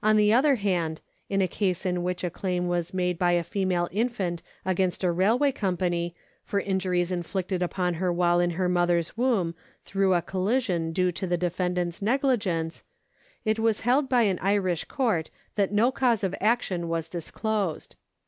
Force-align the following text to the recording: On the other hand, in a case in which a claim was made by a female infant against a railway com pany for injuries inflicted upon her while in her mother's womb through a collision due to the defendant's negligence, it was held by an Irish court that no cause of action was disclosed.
On 0.00 0.16
the 0.16 0.32
other 0.32 0.54
hand, 0.54 1.00
in 1.28 1.42
a 1.42 1.48
case 1.48 1.84
in 1.84 2.04
which 2.04 2.22
a 2.22 2.30
claim 2.30 2.68
was 2.68 2.94
made 2.94 3.18
by 3.18 3.32
a 3.32 3.42
female 3.42 3.88
infant 3.90 4.40
against 4.64 5.02
a 5.02 5.10
railway 5.10 5.50
com 5.50 5.76
pany 5.76 6.14
for 6.44 6.60
injuries 6.60 7.10
inflicted 7.10 7.64
upon 7.64 7.94
her 7.94 8.12
while 8.12 8.38
in 8.38 8.50
her 8.50 8.68
mother's 8.68 9.16
womb 9.16 9.56
through 9.84 10.14
a 10.14 10.22
collision 10.22 10.92
due 10.92 11.10
to 11.10 11.26
the 11.26 11.36
defendant's 11.36 12.00
negligence, 12.00 12.84
it 13.44 13.58
was 13.58 13.80
held 13.80 14.08
by 14.08 14.22
an 14.22 14.38
Irish 14.38 14.84
court 14.84 15.30
that 15.56 15.72
no 15.72 15.90
cause 15.90 16.22
of 16.22 16.36
action 16.40 16.86
was 16.88 17.08
disclosed. 17.08 17.96